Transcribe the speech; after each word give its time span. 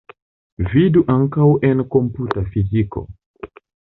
Vidu 0.71 1.03
ankaŭ 1.15 1.49
en 1.69 1.85
komputa 1.95 2.45
fiziko. 2.55 3.07